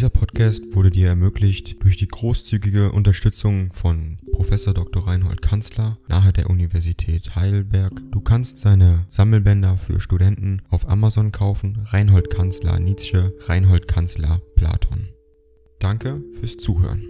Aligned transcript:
Dieser 0.00 0.08
Podcast 0.08 0.74
wurde 0.74 0.88
dir 0.88 1.08
ermöglicht 1.08 1.84
durch 1.84 1.98
die 1.98 2.08
großzügige 2.08 2.90
Unterstützung 2.90 3.70
von 3.74 4.16
Professor 4.32 4.72
Dr. 4.72 5.06
Reinhold 5.06 5.42
Kanzler 5.42 5.98
nahe 6.08 6.32
der 6.32 6.48
Universität 6.48 7.36
Heidelberg. 7.36 7.92
Du 8.10 8.22
kannst 8.22 8.56
seine 8.56 9.04
Sammelbänder 9.10 9.76
für 9.76 10.00
Studenten 10.00 10.62
auf 10.70 10.88
Amazon 10.88 11.32
kaufen. 11.32 11.84
Reinhold 11.84 12.30
Kanzler 12.30 12.78
Nietzsche, 12.78 13.34
Reinhold 13.40 13.88
Kanzler 13.88 14.40
Platon. 14.56 15.10
Danke 15.80 16.24
fürs 16.40 16.56
Zuhören. 16.56 17.04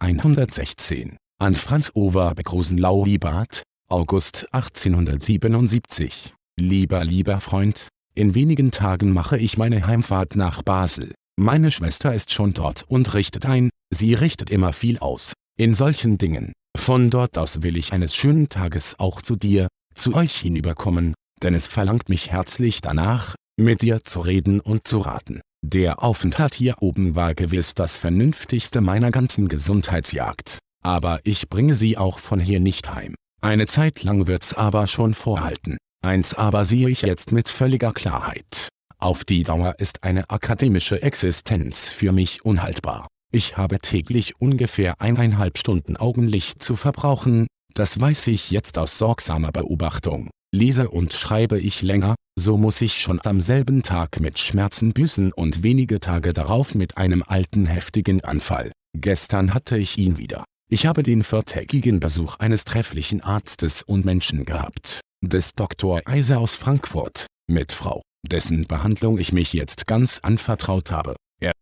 116. 0.00 1.16
An 1.38 1.54
Franz 1.54 1.90
Over 1.94 2.34
Begrusen 2.34 2.76
Lauribat, 2.76 3.62
August 3.88 4.46
1877. 4.52 6.34
Lieber, 6.60 7.02
lieber 7.02 7.40
Freund, 7.40 7.88
in 8.18 8.34
wenigen 8.34 8.72
Tagen 8.72 9.12
mache 9.12 9.38
ich 9.38 9.58
meine 9.58 9.86
Heimfahrt 9.86 10.34
nach 10.34 10.62
Basel. 10.62 11.14
Meine 11.38 11.70
Schwester 11.70 12.12
ist 12.12 12.32
schon 12.32 12.52
dort 12.52 12.82
und 12.88 13.14
richtet 13.14 13.46
ein, 13.46 13.70
sie 13.94 14.14
richtet 14.14 14.50
immer 14.50 14.72
viel 14.72 14.98
aus, 14.98 15.34
in 15.56 15.72
solchen 15.72 16.18
Dingen. 16.18 16.52
Von 16.76 17.10
dort 17.10 17.38
aus 17.38 17.62
will 17.62 17.76
ich 17.76 17.92
eines 17.92 18.16
schönen 18.16 18.48
Tages 18.48 18.96
auch 18.98 19.22
zu 19.22 19.36
dir, 19.36 19.68
zu 19.94 20.14
euch 20.14 20.34
hinüberkommen, 20.34 21.14
denn 21.44 21.54
es 21.54 21.68
verlangt 21.68 22.08
mich 22.08 22.32
herzlich 22.32 22.80
danach, 22.80 23.36
mit 23.56 23.82
dir 23.82 24.02
zu 24.02 24.18
reden 24.18 24.58
und 24.58 24.88
zu 24.88 24.98
raten. 24.98 25.40
Der 25.64 26.02
Aufenthalt 26.02 26.54
hier 26.54 26.76
oben 26.80 27.14
war 27.14 27.36
gewiss 27.36 27.74
das 27.74 27.96
vernünftigste 27.96 28.80
meiner 28.80 29.12
ganzen 29.12 29.46
Gesundheitsjagd, 29.46 30.58
aber 30.82 31.20
ich 31.22 31.48
bringe 31.48 31.76
sie 31.76 31.96
auch 31.96 32.18
von 32.18 32.40
hier 32.40 32.58
nicht 32.58 32.92
heim. 32.92 33.14
Eine 33.40 33.66
Zeit 33.66 34.02
lang 34.02 34.26
wird's 34.26 34.54
aber 34.54 34.88
schon 34.88 35.14
vorhalten. 35.14 35.78
Eins 36.04 36.34
aber 36.34 36.64
sehe 36.64 36.88
ich 36.88 37.02
jetzt 37.02 37.32
mit 37.32 37.48
völliger 37.48 37.92
Klarheit. 37.92 38.68
Auf 38.98 39.24
die 39.24 39.42
Dauer 39.42 39.76
ist 39.78 40.04
eine 40.04 40.30
akademische 40.30 41.02
Existenz 41.02 41.90
für 41.90 42.12
mich 42.12 42.44
unhaltbar. 42.44 43.08
Ich 43.32 43.56
habe 43.56 43.78
täglich 43.78 44.40
ungefähr 44.40 45.00
eineinhalb 45.00 45.58
Stunden 45.58 45.96
Augenlicht 45.96 46.62
zu 46.62 46.76
verbrauchen, 46.76 47.46
das 47.74 48.00
weiß 48.00 48.28
ich 48.28 48.50
jetzt 48.50 48.78
aus 48.78 48.98
sorgsamer 48.98 49.52
Beobachtung. 49.52 50.30
Lese 50.52 50.88
und 50.88 51.12
schreibe 51.12 51.60
ich 51.60 51.82
länger, 51.82 52.14
so 52.38 52.56
muss 52.56 52.80
ich 52.80 52.94
schon 52.94 53.20
am 53.24 53.40
selben 53.40 53.82
Tag 53.82 54.18
mit 54.20 54.38
Schmerzen 54.38 54.92
büßen 54.92 55.32
und 55.32 55.62
wenige 55.62 56.00
Tage 56.00 56.32
darauf 56.32 56.74
mit 56.74 56.96
einem 56.96 57.22
alten 57.26 57.66
heftigen 57.66 58.24
Anfall. 58.24 58.72
Gestern 58.96 59.52
hatte 59.52 59.76
ich 59.76 59.98
ihn 59.98 60.16
wieder. 60.16 60.44
Ich 60.70 60.86
habe 60.86 61.02
den 61.02 61.22
viertägigen 61.22 62.00
Besuch 62.00 62.36
eines 62.38 62.64
trefflichen 62.64 63.20
Arztes 63.20 63.82
und 63.82 64.04
Menschen 64.04 64.44
gehabt 64.44 65.02
des 65.20 65.54
Dr. 65.54 66.00
Eiser 66.04 66.38
aus 66.38 66.54
Frankfurt, 66.54 67.26
mit 67.48 67.72
Frau, 67.72 68.02
dessen 68.24 68.66
Behandlung 68.66 69.18
ich 69.18 69.32
mich 69.32 69.52
jetzt 69.52 69.86
ganz 69.86 70.20
anvertraut 70.22 70.90
habe. 70.90 71.16
Er 71.40 71.52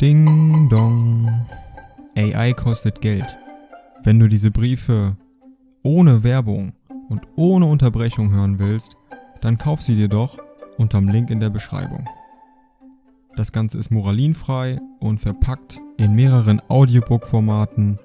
Ding 0.00 0.68
dong. 0.68 1.46
AI 2.16 2.52
kostet 2.54 3.00
Geld. 3.00 3.38
Wenn 4.02 4.18
du 4.18 4.28
diese 4.28 4.50
Briefe 4.50 5.16
ohne 5.82 6.22
Werbung 6.22 6.72
und 7.08 7.22
ohne 7.36 7.66
Unterbrechung 7.66 8.30
hören 8.30 8.58
willst, 8.58 8.96
dann 9.40 9.58
kauf 9.58 9.80
sie 9.80 9.94
dir 9.94 10.08
doch 10.08 10.38
unterm 10.76 11.08
Link 11.08 11.30
in 11.30 11.40
der 11.40 11.50
Beschreibung. 11.50 12.08
Das 13.36 13.52
Ganze 13.52 13.78
ist 13.78 13.90
moralinfrei 13.90 14.80
und 14.98 15.18
verpackt 15.18 15.78
in 15.98 16.14
mehreren 16.14 16.60
Audiobook-Formaten 16.68 17.98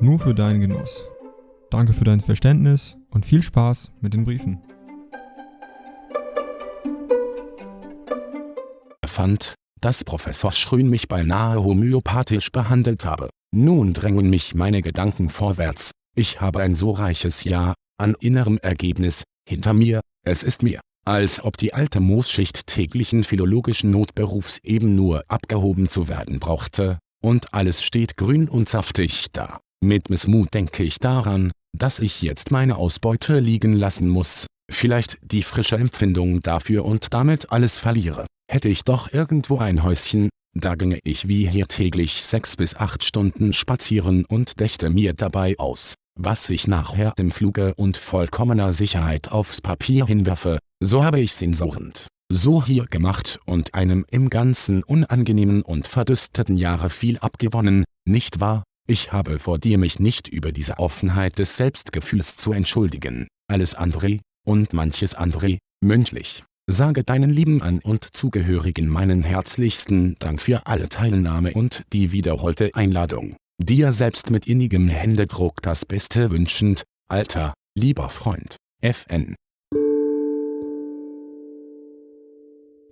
nur 0.00 0.18
für 0.18 0.34
deinen 0.34 0.60
Genuss. 0.60 1.04
Danke 1.70 1.92
für 1.92 2.04
dein 2.04 2.20
Verständnis 2.20 2.96
und 3.10 3.26
viel 3.26 3.42
Spaß 3.42 3.92
mit 4.00 4.14
den 4.14 4.24
Briefen. 4.24 4.60
fand, 9.16 9.54
dass 9.80 10.04
Professor 10.04 10.52
Schrün 10.52 10.90
mich 10.90 11.08
beinahe 11.08 11.64
homöopathisch 11.64 12.52
behandelt 12.52 13.06
habe. 13.06 13.30
Nun 13.50 13.94
drängen 13.94 14.28
mich 14.28 14.54
meine 14.54 14.82
Gedanken 14.82 15.30
vorwärts. 15.30 15.92
Ich 16.14 16.42
habe 16.42 16.60
ein 16.60 16.74
so 16.74 16.90
reiches 16.90 17.44
Jahr 17.44 17.72
an 17.98 18.14
innerem 18.20 18.58
Ergebnis 18.58 19.24
hinter 19.48 19.72
mir. 19.72 20.02
Es 20.22 20.42
ist 20.42 20.62
mir, 20.62 20.80
als 21.06 21.42
ob 21.42 21.56
die 21.56 21.72
alte 21.72 22.00
Moosschicht 22.00 22.66
täglichen 22.66 23.24
philologischen 23.24 23.90
Notberufs 23.90 24.58
eben 24.62 24.94
nur 24.94 25.24
abgehoben 25.28 25.88
zu 25.88 26.08
werden 26.08 26.38
brauchte, 26.38 26.98
und 27.22 27.54
alles 27.54 27.82
steht 27.82 28.18
grün 28.18 28.50
und 28.50 28.68
saftig 28.68 29.32
da. 29.32 29.60
Mit 29.84 30.10
Missmut 30.10 30.52
denke 30.54 30.82
ich 30.82 30.98
daran, 30.98 31.52
dass 31.76 31.98
ich 31.98 32.22
jetzt 32.22 32.50
meine 32.50 32.76
Ausbeute 32.76 33.40
liegen 33.40 33.72
lassen 33.72 34.08
muss, 34.08 34.46
vielleicht 34.70 35.18
die 35.22 35.42
frische 35.42 35.76
Empfindung 35.76 36.40
dafür 36.40 36.84
und 36.84 37.12
damit 37.12 37.52
alles 37.52 37.78
verliere. 37.78 38.26
Hätte 38.50 38.68
ich 38.68 38.84
doch 38.84 39.12
irgendwo 39.12 39.58
ein 39.58 39.82
Häuschen, 39.82 40.28
da 40.56 40.74
ginge 40.74 40.98
ich 41.04 41.28
wie 41.28 41.48
hier 41.48 41.66
täglich 41.66 42.24
sechs 42.24 42.56
bis 42.56 42.74
acht 42.74 43.04
Stunden 43.04 43.52
spazieren 43.52 44.24
und 44.24 44.60
dächte 44.60 44.90
mir 44.90 45.12
dabei 45.12 45.54
aus, 45.58 45.94
was 46.18 46.48
ich 46.48 46.66
nachher 46.66 47.12
im 47.18 47.30
Fluge 47.30 47.74
und 47.74 47.96
vollkommener 47.96 48.72
Sicherheit 48.72 49.30
aufs 49.30 49.60
Papier 49.60 50.06
hinwerfe, 50.06 50.58
so 50.82 51.04
habe 51.04 51.20
ich's 51.20 51.42
insurrend 51.42 52.06
so 52.28 52.64
hier 52.64 52.86
gemacht 52.86 53.38
und 53.46 53.74
einem 53.74 54.04
im 54.10 54.30
Ganzen 54.30 54.82
unangenehmen 54.82 55.62
und 55.62 55.86
verdüsteten 55.86 56.56
Jahre 56.56 56.90
viel 56.90 57.18
abgewonnen, 57.18 57.84
nicht 58.04 58.40
wahr? 58.40 58.64
Ich 58.88 59.12
habe 59.12 59.40
vor 59.40 59.58
dir 59.58 59.78
mich 59.78 59.98
nicht 59.98 60.28
über 60.28 60.52
diese 60.52 60.78
Offenheit 60.78 61.38
des 61.40 61.56
Selbstgefühls 61.56 62.36
zu 62.36 62.52
entschuldigen. 62.52 63.26
Alles 63.48 63.74
andere, 63.74 64.20
und 64.46 64.72
manches 64.72 65.14
andere, 65.14 65.58
mündlich. 65.82 66.44
Sage 66.68 67.02
deinen 67.02 67.30
Lieben 67.30 67.62
an 67.62 67.80
und 67.80 68.16
Zugehörigen 68.16 68.88
meinen 68.88 69.22
herzlichsten 69.22 70.16
Dank 70.18 70.40
für 70.40 70.66
alle 70.66 70.88
Teilnahme 70.88 71.52
und 71.52 71.82
die 71.92 72.12
wiederholte 72.12 72.74
Einladung. 72.74 73.36
Dir 73.58 73.92
selbst 73.92 74.30
mit 74.30 74.46
innigem 74.46 74.88
Händedruck 74.88 75.62
das 75.62 75.84
Beste 75.84 76.30
wünschend, 76.30 76.84
alter, 77.08 77.54
lieber 77.76 78.08
Freund, 78.10 78.56
FN. 78.82 79.34